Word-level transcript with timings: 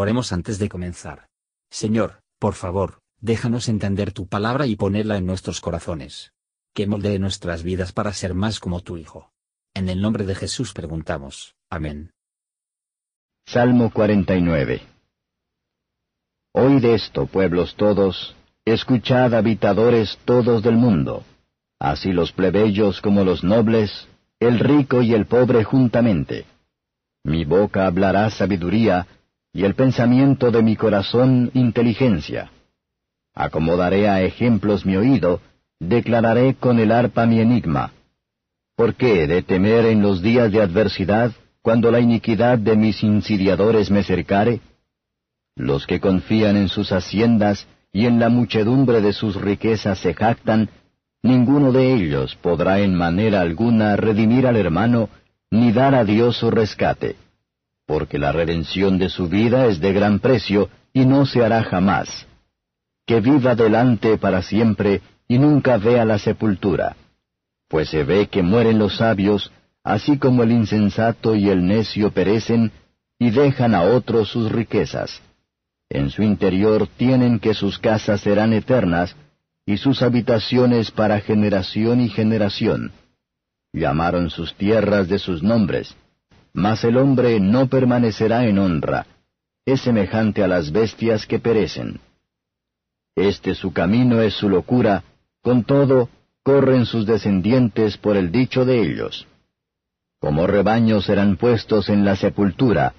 Oremos 0.00 0.32
antes 0.32 0.58
de 0.58 0.70
comenzar. 0.70 1.28
Señor, 1.68 2.22
por 2.38 2.54
favor, 2.54 3.00
déjanos 3.20 3.68
entender 3.68 4.12
tu 4.12 4.26
palabra 4.26 4.64
y 4.66 4.74
ponerla 4.74 5.18
en 5.18 5.26
nuestros 5.26 5.60
corazones. 5.60 6.32
Que 6.72 6.86
moldee 6.86 7.18
nuestras 7.18 7.62
vidas 7.62 7.92
para 7.92 8.14
ser 8.14 8.32
más 8.32 8.60
como 8.60 8.80
tu 8.80 8.96
Hijo. 8.96 9.30
En 9.74 9.90
el 9.90 10.00
nombre 10.00 10.24
de 10.24 10.34
Jesús 10.34 10.72
preguntamos. 10.72 11.54
Amén. 11.68 12.12
Salmo 13.44 13.90
49 13.90 14.80
Oíd 16.52 16.84
esto, 16.86 17.26
pueblos 17.26 17.76
todos, 17.76 18.34
escuchad 18.64 19.34
habitadores 19.34 20.18
todos 20.24 20.62
del 20.62 20.76
mundo, 20.76 21.24
así 21.78 22.14
los 22.14 22.32
plebeyos 22.32 23.02
como 23.02 23.22
los 23.22 23.44
nobles, 23.44 24.08
el 24.38 24.60
rico 24.60 25.02
y 25.02 25.12
el 25.12 25.26
pobre 25.26 25.62
juntamente. 25.62 26.46
Mi 27.22 27.44
boca 27.44 27.86
hablará 27.86 28.30
sabiduría, 28.30 29.06
y 29.52 29.64
el 29.64 29.74
pensamiento 29.74 30.50
de 30.50 30.62
mi 30.62 30.76
corazón 30.76 31.50
inteligencia. 31.54 32.50
Acomodaré 33.34 34.08
a 34.08 34.22
ejemplos 34.22 34.86
mi 34.86 34.96
oído, 34.96 35.40
declararé 35.78 36.54
con 36.54 36.78
el 36.78 36.92
arpa 36.92 37.26
mi 37.26 37.40
enigma. 37.40 37.92
¿Por 38.76 38.94
qué 38.94 39.24
he 39.24 39.26
de 39.26 39.42
temer 39.42 39.86
en 39.86 40.02
los 40.02 40.22
días 40.22 40.52
de 40.52 40.62
adversidad, 40.62 41.32
cuando 41.62 41.90
la 41.90 42.00
iniquidad 42.00 42.58
de 42.58 42.76
mis 42.76 43.02
insidiadores 43.02 43.90
me 43.90 44.02
cercare? 44.02 44.60
Los 45.56 45.86
que 45.86 46.00
confían 46.00 46.56
en 46.56 46.68
sus 46.68 46.92
haciendas 46.92 47.66
y 47.92 48.06
en 48.06 48.18
la 48.20 48.28
muchedumbre 48.28 49.00
de 49.00 49.12
sus 49.12 49.34
riquezas 49.34 49.98
se 49.98 50.14
jactan, 50.14 50.70
ninguno 51.22 51.72
de 51.72 51.92
ellos 51.92 52.36
podrá 52.36 52.80
en 52.80 52.94
manera 52.94 53.40
alguna 53.40 53.96
redimir 53.96 54.46
al 54.46 54.56
hermano, 54.56 55.10
ni 55.50 55.72
dar 55.72 55.94
a 55.94 56.04
Dios 56.04 56.36
su 56.36 56.50
rescate 56.50 57.16
porque 57.90 58.20
la 58.20 58.30
redención 58.30 58.98
de 58.98 59.08
su 59.08 59.28
vida 59.28 59.66
es 59.66 59.80
de 59.80 59.92
gran 59.92 60.20
precio 60.20 60.70
y 60.92 61.06
no 61.06 61.26
se 61.26 61.44
hará 61.44 61.64
jamás. 61.64 62.24
Que 63.04 63.20
viva 63.20 63.56
delante 63.56 64.16
para 64.16 64.42
siempre 64.42 65.02
y 65.26 65.38
nunca 65.40 65.76
vea 65.76 66.04
la 66.04 66.20
sepultura. 66.20 66.94
Pues 67.68 67.88
se 67.88 68.04
ve 68.04 68.28
que 68.28 68.44
mueren 68.44 68.78
los 68.78 68.98
sabios, 68.98 69.50
así 69.82 70.18
como 70.18 70.44
el 70.44 70.52
insensato 70.52 71.34
y 71.34 71.48
el 71.48 71.66
necio 71.66 72.12
perecen, 72.12 72.70
y 73.18 73.30
dejan 73.30 73.74
a 73.74 73.82
otros 73.82 74.28
sus 74.28 74.52
riquezas. 74.52 75.20
En 75.88 76.10
su 76.10 76.22
interior 76.22 76.86
tienen 76.96 77.40
que 77.40 77.54
sus 77.54 77.80
casas 77.80 78.20
serán 78.20 78.52
eternas, 78.52 79.16
y 79.66 79.78
sus 79.78 80.00
habitaciones 80.02 80.92
para 80.92 81.18
generación 81.18 82.00
y 82.00 82.08
generación. 82.08 82.92
Llamaron 83.72 84.30
sus 84.30 84.54
tierras 84.54 85.08
de 85.08 85.18
sus 85.18 85.42
nombres, 85.42 85.96
mas 86.52 86.84
el 86.84 86.96
hombre 86.96 87.40
no 87.40 87.68
permanecerá 87.68 88.46
en 88.46 88.58
honra, 88.58 89.06
es 89.64 89.80
semejante 89.82 90.42
a 90.42 90.48
las 90.48 90.72
bestias 90.72 91.26
que 91.26 91.38
perecen. 91.38 92.00
Este 93.14 93.54
su 93.54 93.72
camino 93.72 94.20
es 94.22 94.34
su 94.34 94.48
locura, 94.48 95.04
con 95.42 95.64
todo, 95.64 96.08
corren 96.42 96.86
sus 96.86 97.06
descendientes 97.06 97.96
por 97.96 98.16
el 98.16 98.32
dicho 98.32 98.64
de 98.64 98.80
ellos. 98.80 99.26
Como 100.20 100.46
rebaños 100.46 101.06
serán 101.06 101.36
puestos 101.36 101.88
en 101.88 102.04
la 102.04 102.16
sepultura, 102.16 102.94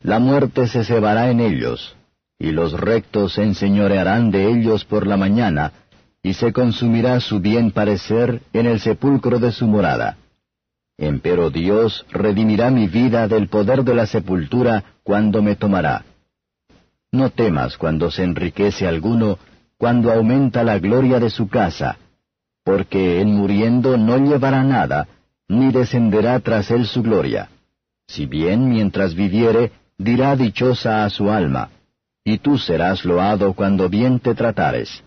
la 0.00 0.18
muerte 0.18 0.66
se 0.66 0.84
cebará 0.84 1.30
en 1.30 1.40
ellos, 1.40 1.96
y 2.38 2.50
los 2.50 2.72
rectos 2.72 3.34
se 3.34 3.42
enseñorearán 3.42 4.30
de 4.30 4.50
ellos 4.50 4.84
por 4.84 5.06
la 5.06 5.16
mañana, 5.16 5.72
y 6.22 6.34
se 6.34 6.52
consumirá 6.52 7.20
su 7.20 7.40
bien 7.40 7.70
parecer 7.70 8.42
en 8.52 8.66
el 8.66 8.80
sepulcro 8.80 9.38
de 9.38 9.52
su 9.52 9.66
morada. 9.66 10.18
Empero 10.98 11.50
Dios 11.50 12.06
redimirá 12.10 12.70
mi 12.70 12.86
vida 12.88 13.28
del 13.28 13.48
poder 13.48 13.84
de 13.84 13.94
la 13.94 14.06
sepultura 14.06 14.82
cuando 15.02 15.42
me 15.42 15.54
tomará. 15.54 16.04
No 17.12 17.30
temas 17.30 17.76
cuando 17.76 18.10
se 18.10 18.24
enriquece 18.24 18.88
alguno, 18.88 19.38
cuando 19.78 20.10
aumenta 20.10 20.64
la 20.64 20.78
gloria 20.78 21.20
de 21.20 21.28
su 21.28 21.48
casa, 21.48 21.98
porque 22.64 23.20
en 23.20 23.34
muriendo 23.34 23.96
no 23.98 24.16
llevará 24.16 24.62
nada, 24.64 25.06
ni 25.48 25.70
descenderá 25.70 26.40
tras 26.40 26.70
él 26.70 26.86
su 26.86 27.02
gloria. 27.02 27.50
Si 28.08 28.26
bien 28.26 28.68
mientras 28.68 29.14
viviere, 29.14 29.72
dirá 29.98 30.34
dichosa 30.34 31.04
a 31.04 31.10
su 31.10 31.30
alma, 31.30 31.70
y 32.24 32.38
tú 32.38 32.58
serás 32.58 33.04
loado 33.04 33.52
cuando 33.52 33.88
bien 33.88 34.18
te 34.18 34.34
tratares. 34.34 35.04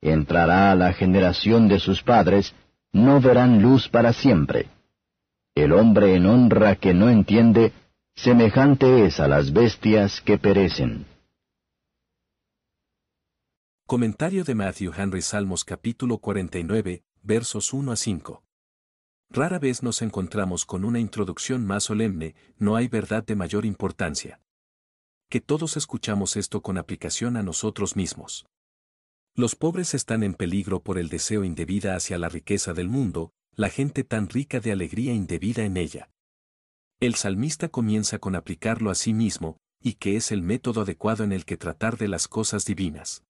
Entrará 0.00 0.72
a 0.72 0.74
la 0.74 0.92
generación 0.92 1.68
de 1.68 1.78
sus 1.78 2.02
padres, 2.02 2.54
no 2.92 3.20
verán 3.20 3.62
luz 3.62 3.88
para 3.88 4.12
siempre. 4.12 4.66
El 5.54 5.72
hombre 5.72 6.16
en 6.16 6.24
honra 6.24 6.76
que 6.76 6.94
no 6.94 7.10
entiende, 7.10 7.74
semejante 8.16 9.04
es 9.04 9.20
a 9.20 9.28
las 9.28 9.52
bestias 9.52 10.22
que 10.22 10.38
perecen. 10.38 11.06
Comentario 13.86 14.44
de 14.44 14.54
Matthew 14.54 14.92
Henry 14.96 15.20
Salmos 15.20 15.66
capítulo 15.66 16.16
49, 16.16 17.04
versos 17.22 17.74
1 17.74 17.92
a 17.92 17.96
5. 17.96 18.42
Rara 19.28 19.58
vez 19.58 19.82
nos 19.82 20.00
encontramos 20.00 20.64
con 20.64 20.86
una 20.86 21.00
introducción 21.00 21.66
más 21.66 21.84
solemne, 21.84 22.34
no 22.56 22.74
hay 22.76 22.88
verdad 22.88 23.22
de 23.22 23.36
mayor 23.36 23.66
importancia. 23.66 24.40
Que 25.28 25.42
todos 25.42 25.76
escuchamos 25.76 26.38
esto 26.38 26.62
con 26.62 26.78
aplicación 26.78 27.36
a 27.36 27.42
nosotros 27.42 27.94
mismos. 27.94 28.46
Los 29.34 29.54
pobres 29.54 29.92
están 29.92 30.22
en 30.22 30.32
peligro 30.32 30.82
por 30.82 30.96
el 30.96 31.10
deseo 31.10 31.44
indebida 31.44 31.94
hacia 31.94 32.16
la 32.16 32.30
riqueza 32.30 32.72
del 32.72 32.88
mundo, 32.88 33.34
la 33.54 33.68
gente 33.68 34.02
tan 34.02 34.28
rica 34.28 34.60
de 34.60 34.72
alegría 34.72 35.12
indebida 35.12 35.64
en 35.64 35.76
ella. 35.76 36.10
El 37.00 37.14
salmista 37.16 37.68
comienza 37.68 38.18
con 38.18 38.34
aplicarlo 38.34 38.90
a 38.90 38.94
sí 38.94 39.12
mismo, 39.12 39.58
y 39.82 39.94
que 39.94 40.16
es 40.16 40.32
el 40.32 40.42
método 40.42 40.82
adecuado 40.82 41.24
en 41.24 41.32
el 41.32 41.44
que 41.44 41.56
tratar 41.56 41.98
de 41.98 42.08
las 42.08 42.28
cosas 42.28 42.64
divinas. 42.64 43.24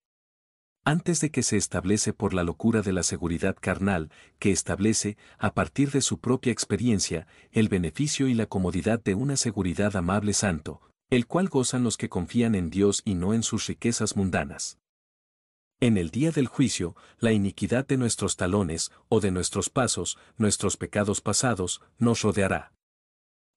Antes 0.85 1.19
de 1.21 1.31
que 1.31 1.43
se 1.43 1.57
establece 1.57 2.13
por 2.13 2.33
la 2.33 2.43
locura 2.43 2.81
de 2.81 2.93
la 2.93 3.03
seguridad 3.03 3.55
carnal, 3.59 4.11
que 4.37 4.51
establece, 4.51 5.17
a 5.39 5.53
partir 5.53 5.91
de 5.91 6.01
su 6.01 6.19
propia 6.19 6.51
experiencia, 6.51 7.25
el 7.51 7.69
beneficio 7.69 8.27
y 8.27 8.33
la 8.33 8.45
comodidad 8.45 9.01
de 9.01 9.15
una 9.15 9.37
seguridad 9.37 9.95
amable 9.95 10.33
santo, 10.33 10.81
el 11.09 11.25
cual 11.25 11.47
gozan 11.47 11.83
los 11.83 11.97
que 11.97 12.09
confían 12.09 12.53
en 12.53 12.69
Dios 12.69 13.01
y 13.05 13.15
no 13.15 13.33
en 13.33 13.43
sus 13.43 13.67
riquezas 13.67 14.15
mundanas. 14.15 14.77
En 15.83 15.97
el 15.97 16.11
día 16.11 16.31
del 16.31 16.47
juicio, 16.47 16.95
la 17.19 17.33
iniquidad 17.33 17.85
de 17.85 17.97
nuestros 17.97 18.37
talones, 18.37 18.93
o 19.09 19.19
de 19.19 19.31
nuestros 19.31 19.69
pasos, 19.69 20.17
nuestros 20.37 20.77
pecados 20.77 21.19
pasados, 21.19 21.81
nos 21.97 22.21
rodeará. 22.21 22.71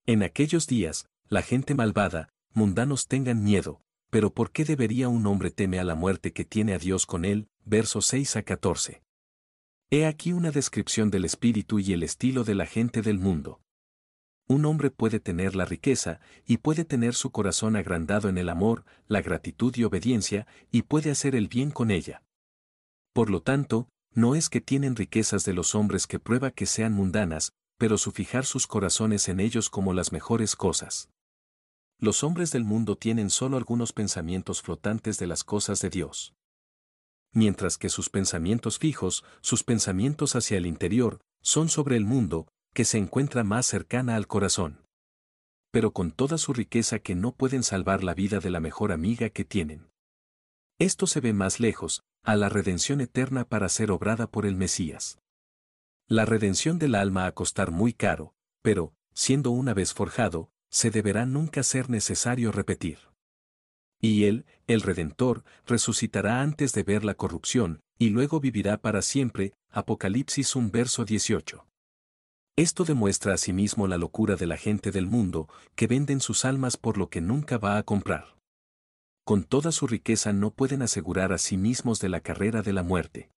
En 0.06 0.24
aquellos 0.24 0.66
días, 0.66 1.06
la 1.28 1.42
gente 1.42 1.76
malvada, 1.76 2.28
mundanos 2.52 3.06
tengan 3.06 3.44
miedo, 3.44 3.80
pero 4.10 4.34
¿por 4.34 4.50
qué 4.50 4.64
debería 4.64 5.08
un 5.08 5.24
hombre 5.28 5.52
teme 5.52 5.78
a 5.78 5.84
la 5.84 5.94
muerte 5.94 6.32
que 6.32 6.44
tiene 6.44 6.74
a 6.74 6.78
Dios 6.78 7.06
con 7.06 7.24
él? 7.24 7.46
Versos 7.64 8.06
6 8.06 8.34
a 8.34 8.42
14. 8.42 9.04
He 9.90 10.04
aquí 10.04 10.32
una 10.32 10.50
descripción 10.50 11.12
del 11.12 11.26
espíritu 11.26 11.78
y 11.78 11.92
el 11.92 12.02
estilo 12.02 12.42
de 12.42 12.56
la 12.56 12.66
gente 12.66 13.02
del 13.02 13.20
mundo. 13.20 13.60
Un 14.48 14.64
hombre 14.64 14.90
puede 14.90 15.18
tener 15.18 15.56
la 15.56 15.64
riqueza, 15.64 16.20
y 16.46 16.58
puede 16.58 16.84
tener 16.84 17.14
su 17.14 17.30
corazón 17.30 17.74
agrandado 17.74 18.28
en 18.28 18.38
el 18.38 18.48
amor, 18.48 18.84
la 19.08 19.20
gratitud 19.20 19.74
y 19.76 19.84
obediencia, 19.84 20.46
y 20.70 20.82
puede 20.82 21.10
hacer 21.10 21.34
el 21.34 21.48
bien 21.48 21.70
con 21.70 21.90
ella. 21.90 22.22
Por 23.12 23.28
lo 23.28 23.42
tanto, 23.42 23.88
no 24.12 24.34
es 24.34 24.48
que 24.48 24.60
tienen 24.60 24.94
riquezas 24.94 25.44
de 25.44 25.52
los 25.52 25.74
hombres 25.74 26.06
que 26.06 26.20
prueba 26.20 26.50
que 26.50 26.66
sean 26.66 26.92
mundanas, 26.92 27.52
pero 27.76 27.98
su 27.98 28.12
fijar 28.12 28.46
sus 28.46 28.66
corazones 28.66 29.28
en 29.28 29.40
ellos 29.40 29.68
como 29.68 29.92
las 29.92 30.12
mejores 30.12 30.54
cosas. 30.54 31.10
Los 31.98 32.22
hombres 32.22 32.52
del 32.52 32.64
mundo 32.64 32.96
tienen 32.96 33.30
solo 33.30 33.56
algunos 33.56 33.92
pensamientos 33.92 34.62
flotantes 34.62 35.18
de 35.18 35.26
las 35.26 35.44
cosas 35.44 35.80
de 35.80 35.90
Dios. 35.90 36.34
Mientras 37.32 37.78
que 37.78 37.88
sus 37.88 38.10
pensamientos 38.10 38.78
fijos, 38.78 39.24
sus 39.40 39.64
pensamientos 39.64 40.36
hacia 40.36 40.56
el 40.56 40.66
interior, 40.66 41.20
son 41.42 41.68
sobre 41.68 41.96
el 41.96 42.04
mundo, 42.04 42.48
que 42.76 42.84
se 42.84 42.98
encuentra 42.98 43.42
más 43.42 43.64
cercana 43.64 44.16
al 44.16 44.26
corazón. 44.26 44.84
Pero 45.70 45.92
con 45.92 46.12
toda 46.12 46.36
su 46.36 46.52
riqueza 46.52 46.98
que 46.98 47.14
no 47.14 47.32
pueden 47.32 47.62
salvar 47.62 48.04
la 48.04 48.12
vida 48.12 48.38
de 48.38 48.50
la 48.50 48.60
mejor 48.60 48.92
amiga 48.92 49.30
que 49.30 49.46
tienen. 49.46 49.88
Esto 50.78 51.06
se 51.06 51.20
ve 51.20 51.32
más 51.32 51.58
lejos, 51.58 52.02
a 52.22 52.36
la 52.36 52.50
redención 52.50 53.00
eterna 53.00 53.48
para 53.48 53.70
ser 53.70 53.90
obrada 53.90 54.30
por 54.30 54.44
el 54.44 54.56
Mesías. 54.56 55.18
La 56.06 56.26
redención 56.26 56.78
del 56.78 56.96
alma 56.96 57.24
a 57.24 57.32
costar 57.32 57.70
muy 57.70 57.94
caro, 57.94 58.34
pero, 58.60 58.92
siendo 59.14 59.52
una 59.52 59.72
vez 59.72 59.94
forjado, 59.94 60.50
se 60.68 60.90
deberá 60.90 61.24
nunca 61.24 61.62
ser 61.62 61.88
necesario 61.88 62.52
repetir. 62.52 62.98
Y 64.02 64.24
él, 64.24 64.44
el 64.66 64.82
Redentor, 64.82 65.44
resucitará 65.64 66.42
antes 66.42 66.74
de 66.74 66.82
ver 66.82 67.06
la 67.06 67.14
corrupción, 67.14 67.80
y 67.98 68.10
luego 68.10 68.38
vivirá 68.38 68.76
para 68.82 69.00
siempre, 69.00 69.54
Apocalipsis 69.70 70.54
1 70.54 70.68
verso 70.70 71.06
18. 71.06 71.66
Esto 72.58 72.84
demuestra 72.84 73.34
asimismo 73.34 73.86
la 73.86 73.98
locura 73.98 74.36
de 74.36 74.46
la 74.46 74.56
gente 74.56 74.90
del 74.90 75.06
mundo, 75.06 75.46
que 75.74 75.86
venden 75.86 76.20
sus 76.20 76.46
almas 76.46 76.78
por 76.78 76.96
lo 76.96 77.10
que 77.10 77.20
nunca 77.20 77.58
va 77.58 77.76
a 77.76 77.82
comprar. 77.82 78.38
Con 79.26 79.44
toda 79.44 79.72
su 79.72 79.86
riqueza 79.86 80.32
no 80.32 80.52
pueden 80.52 80.80
asegurar 80.80 81.34
a 81.34 81.38
sí 81.38 81.58
mismos 81.58 82.00
de 82.00 82.08
la 82.08 82.20
carrera 82.20 82.62
de 82.62 82.72
la 82.72 82.82
muerte. 82.82 83.28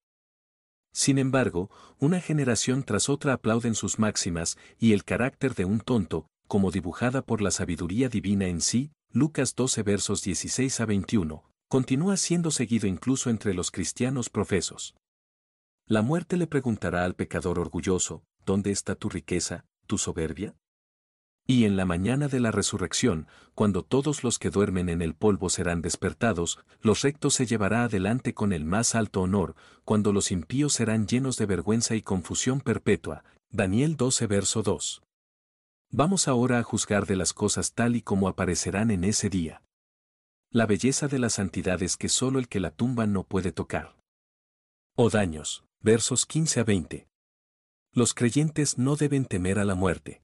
Sin 0.94 1.18
embargo, 1.18 1.70
una 2.00 2.22
generación 2.22 2.84
tras 2.84 3.10
otra 3.10 3.34
aplauden 3.34 3.76
sus 3.76 4.00
máximas 4.00 4.58
y 4.80 4.94
el 4.94 5.04
carácter 5.04 5.54
de 5.54 5.66
un 5.66 5.82
tonto, 5.82 6.28
como 6.48 6.72
dibujada 6.72 7.22
por 7.22 7.42
la 7.42 7.52
sabiduría 7.52 8.08
divina 8.08 8.48
en 8.48 8.62
sí, 8.62 8.94
Lucas 9.12 9.54
12 9.54 9.84
versos 9.84 10.24
16 10.24 10.80
a 10.80 10.86
21, 10.86 11.44
continúa 11.68 12.16
siendo 12.16 12.52
seguido 12.52 12.88
incluso 12.88 13.30
entre 13.30 13.54
los 13.54 13.70
cristianos 13.70 14.30
profesos. 14.30 14.96
La 15.86 16.04
muerte 16.04 16.38
le 16.38 16.48
preguntará 16.48 17.04
al 17.04 17.16
pecador 17.16 17.60
orgulloso, 17.60 18.24
¿dónde 18.50 18.72
está 18.72 18.96
tu 18.96 19.10
riqueza, 19.10 19.64
tu 19.86 20.00
soberbia? 20.00 20.56
Y 21.46 21.66
en 21.66 21.78
la 21.78 21.86
mañana 21.86 22.28
de 22.28 22.40
la 22.40 22.50
resurrección, 22.50 23.28
cuando 23.54 23.84
todos 23.84 24.24
los 24.24 24.40
que 24.40 24.50
duermen 24.50 24.90
en 24.90 25.04
el 25.04 25.14
polvo 25.14 25.52
serán 25.52 25.84
despertados, 25.84 26.58
los 26.82 27.04
rectos 27.04 27.36
se 27.36 27.46
llevará 27.46 27.84
adelante 27.84 28.34
con 28.34 28.52
el 28.52 28.66
más 28.66 28.96
alto 28.96 29.22
honor, 29.22 29.56
cuando 29.86 30.12
los 30.14 30.32
impíos 30.32 30.74
serán 30.74 31.06
llenos 31.06 31.38
de 31.38 31.46
vergüenza 31.46 31.94
y 31.94 32.02
confusión 32.02 32.60
perpetua. 32.60 33.24
Daniel 33.52 33.98
12 33.98 34.26
verso 34.26 34.64
2. 34.64 35.04
Vamos 35.92 36.28
ahora 36.28 36.58
a 36.58 36.64
juzgar 36.64 37.06
de 37.06 37.18
las 37.18 37.34
cosas 37.34 37.74
tal 37.74 37.96
y 37.96 38.02
como 38.02 38.28
aparecerán 38.28 38.90
en 38.90 39.04
ese 39.04 39.30
día. 39.30 39.62
La 40.50 40.66
belleza 40.66 41.08
de 41.08 41.20
la 41.20 41.30
santidad 41.30 41.84
es 41.84 41.98
que 41.98 42.10
solo 42.10 42.40
el 42.40 42.48
que 42.48 42.60
la 42.60 42.72
tumba 42.72 43.06
no 43.06 43.26
puede 43.26 43.52
tocar. 43.52 43.96
O 44.96 45.12
daños, 45.12 45.64
versos 45.82 46.26
15 46.26 46.62
a 46.62 46.64
20. 46.64 47.09
Los 47.92 48.14
creyentes 48.14 48.78
no 48.78 48.96
deben 48.96 49.26
temer 49.26 49.58
a 49.58 49.66
la 49.66 49.74
muerte. 49.74 50.22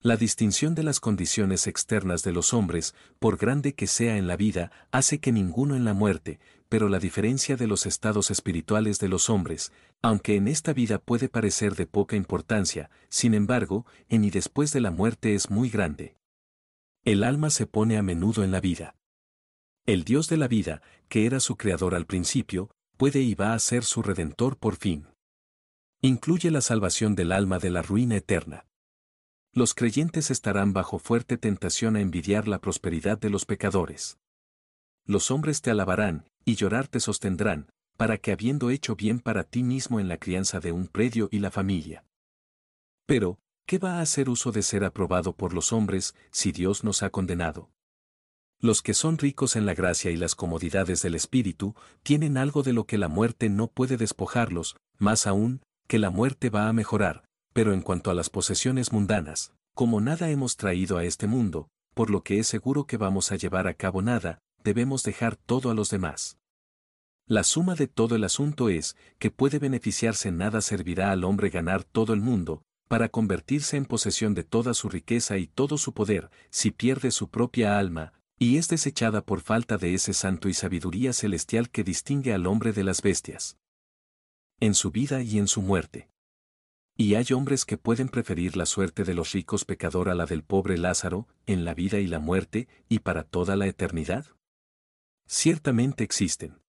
La 0.00 0.16
distinción 0.16 0.74
de 0.74 0.82
las 0.82 0.98
condiciones 0.98 1.68
externas 1.68 2.24
de 2.24 2.32
los 2.32 2.52
hombres, 2.52 2.92
por 3.20 3.36
grande 3.36 3.74
que 3.74 3.86
sea 3.86 4.16
en 4.16 4.26
la 4.26 4.36
vida, 4.36 4.72
hace 4.90 5.20
que 5.20 5.30
ninguno 5.30 5.76
en 5.76 5.84
la 5.84 5.94
muerte, 5.94 6.40
pero 6.68 6.88
la 6.88 6.98
diferencia 6.98 7.54
de 7.54 7.68
los 7.68 7.86
estados 7.86 8.32
espirituales 8.32 8.98
de 8.98 9.06
los 9.06 9.30
hombres, 9.30 9.70
aunque 10.02 10.34
en 10.34 10.48
esta 10.48 10.72
vida 10.72 10.98
puede 10.98 11.28
parecer 11.28 11.76
de 11.76 11.86
poca 11.86 12.16
importancia, 12.16 12.90
sin 13.08 13.34
embargo, 13.34 13.86
en 14.08 14.24
y 14.24 14.30
después 14.30 14.72
de 14.72 14.80
la 14.80 14.90
muerte 14.90 15.36
es 15.36 15.50
muy 15.50 15.70
grande. 15.70 16.16
El 17.04 17.22
alma 17.22 17.50
se 17.50 17.66
pone 17.66 17.96
a 17.96 18.02
menudo 18.02 18.42
en 18.42 18.50
la 18.50 18.60
vida. 18.60 18.96
El 19.86 20.02
Dios 20.02 20.28
de 20.28 20.36
la 20.36 20.48
vida, 20.48 20.82
que 21.08 21.26
era 21.26 21.38
su 21.38 21.56
creador 21.56 21.94
al 21.94 22.06
principio, 22.06 22.70
puede 22.96 23.20
y 23.20 23.36
va 23.36 23.54
a 23.54 23.58
ser 23.60 23.84
su 23.84 24.02
redentor 24.02 24.56
por 24.56 24.74
fin. 24.74 25.11
Incluye 26.02 26.50
la 26.50 26.60
salvación 26.60 27.14
del 27.14 27.32
alma 27.32 27.58
de 27.58 27.70
la 27.70 27.80
ruina 27.80 28.16
eterna 28.16 28.66
los 29.54 29.74
creyentes 29.74 30.30
estarán 30.30 30.72
bajo 30.72 30.98
fuerte 30.98 31.36
tentación 31.36 31.96
a 31.96 32.00
envidiar 32.00 32.48
la 32.48 32.58
prosperidad 32.58 33.18
de 33.18 33.28
los 33.28 33.44
pecadores. 33.44 34.18
Los 35.04 35.30
hombres 35.30 35.60
te 35.60 35.70
alabarán, 35.70 36.26
y 36.46 36.54
llorar 36.54 36.88
te 36.88 37.00
sostendrán, 37.00 37.68
para 37.98 38.16
que 38.16 38.32
habiendo 38.32 38.70
hecho 38.70 38.96
bien 38.96 39.20
para 39.20 39.44
ti 39.44 39.62
mismo 39.62 40.00
en 40.00 40.08
la 40.08 40.16
crianza 40.16 40.58
de 40.58 40.72
un 40.72 40.86
predio 40.86 41.28
y 41.30 41.40
la 41.40 41.50
familia. 41.50 42.06
Pero, 43.04 43.38
¿qué 43.66 43.78
va 43.78 43.98
a 43.98 44.00
hacer 44.00 44.30
uso 44.30 44.52
de 44.52 44.62
ser 44.62 44.84
aprobado 44.84 45.36
por 45.36 45.52
los 45.52 45.72
hombres 45.72 46.14
si 46.30 46.50
Dios 46.50 46.82
nos 46.82 47.02
ha 47.02 47.10
condenado? 47.10 47.70
Los 48.58 48.80
que 48.80 48.94
son 48.94 49.18
ricos 49.18 49.54
en 49.54 49.66
la 49.66 49.74
gracia 49.74 50.10
y 50.10 50.16
las 50.16 50.34
comodidades 50.34 51.02
del 51.02 51.14
Espíritu, 51.14 51.74
tienen 52.02 52.38
algo 52.38 52.62
de 52.62 52.72
lo 52.72 52.86
que 52.86 52.96
la 52.96 53.08
muerte 53.08 53.50
no 53.50 53.66
puede 53.66 53.98
despojarlos, 53.98 54.76
más 54.98 55.26
aún, 55.26 55.60
que 55.86 55.98
la 55.98 56.10
muerte 56.10 56.50
va 56.50 56.68
a 56.68 56.72
mejorar, 56.72 57.24
pero 57.52 57.72
en 57.72 57.82
cuanto 57.82 58.10
a 58.10 58.14
las 58.14 58.30
posesiones 58.30 58.92
mundanas, 58.92 59.52
como 59.74 60.00
nada 60.00 60.30
hemos 60.30 60.56
traído 60.56 60.98
a 60.98 61.04
este 61.04 61.26
mundo, 61.26 61.68
por 61.94 62.10
lo 62.10 62.22
que 62.22 62.38
es 62.38 62.46
seguro 62.46 62.86
que 62.86 62.96
vamos 62.96 63.32
a 63.32 63.36
llevar 63.36 63.66
a 63.66 63.74
cabo 63.74 64.02
nada, 64.02 64.38
debemos 64.64 65.02
dejar 65.02 65.36
todo 65.36 65.70
a 65.70 65.74
los 65.74 65.90
demás. 65.90 66.38
La 67.26 67.44
suma 67.44 67.74
de 67.74 67.86
todo 67.86 68.16
el 68.16 68.24
asunto 68.24 68.68
es 68.68 68.96
que 69.18 69.30
puede 69.30 69.58
beneficiarse 69.58 70.32
nada 70.32 70.60
servirá 70.60 71.12
al 71.12 71.24
hombre 71.24 71.50
ganar 71.50 71.84
todo 71.84 72.12
el 72.12 72.20
mundo, 72.20 72.62
para 72.88 73.08
convertirse 73.08 73.76
en 73.76 73.86
posesión 73.86 74.34
de 74.34 74.44
toda 74.44 74.74
su 74.74 74.88
riqueza 74.88 75.38
y 75.38 75.46
todo 75.46 75.78
su 75.78 75.94
poder, 75.94 76.30
si 76.50 76.70
pierde 76.70 77.10
su 77.10 77.30
propia 77.30 77.78
alma, 77.78 78.12
y 78.38 78.58
es 78.58 78.68
desechada 78.68 79.24
por 79.24 79.40
falta 79.40 79.78
de 79.78 79.94
ese 79.94 80.12
santo 80.12 80.48
y 80.48 80.54
sabiduría 80.54 81.12
celestial 81.12 81.70
que 81.70 81.84
distingue 81.84 82.34
al 82.34 82.46
hombre 82.46 82.72
de 82.72 82.84
las 82.84 83.00
bestias. 83.00 83.56
En 84.60 84.74
su 84.74 84.90
vida 84.90 85.22
y 85.22 85.38
en 85.38 85.48
su 85.48 85.62
muerte. 85.62 86.08
Y 86.96 87.14
hay 87.14 87.26
hombres 87.34 87.64
que 87.64 87.78
pueden 87.78 88.08
preferir 88.08 88.56
la 88.56 88.66
suerte 88.66 89.04
de 89.04 89.14
los 89.14 89.32
ricos 89.32 89.64
pecador 89.64 90.08
a 90.08 90.14
la 90.14 90.26
del 90.26 90.44
pobre 90.44 90.78
Lázaro, 90.78 91.26
en 91.46 91.64
la 91.64 91.74
vida 91.74 91.98
y 91.98 92.06
la 92.06 92.18
muerte, 92.18 92.68
y 92.88 93.00
para 93.00 93.24
toda 93.24 93.56
la 93.56 93.66
eternidad. 93.66 94.26
Ciertamente 95.26 96.04
existen. 96.04 96.62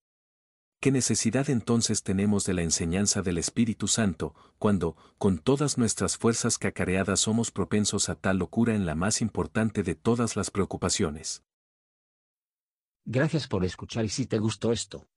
¿Qué 0.80 0.92
necesidad 0.92 1.50
entonces 1.50 2.04
tenemos 2.04 2.46
de 2.46 2.54
la 2.54 2.62
enseñanza 2.62 3.22
del 3.22 3.38
Espíritu 3.38 3.88
Santo, 3.88 4.36
cuando, 4.58 4.98
con 5.18 5.38
todas 5.38 5.78
nuestras 5.78 6.18
fuerzas 6.18 6.58
cacareadas 6.58 7.22
somos 7.22 7.52
propensos 7.52 8.10
a 8.10 8.16
tal 8.16 8.38
locura 8.40 8.76
en 8.76 8.86
la 8.86 8.96
más 8.96 9.22
importante 9.22 9.84
de 9.84 9.96
todas 9.96 10.36
las 10.36 10.52
preocupaciones? 10.52 11.44
Gracias 13.06 13.48
por 13.48 13.64
escuchar 13.64 14.04
y 14.06 14.10
si 14.10 14.26
te 14.26 14.40
gustó 14.40 14.72
esto, 14.74 15.08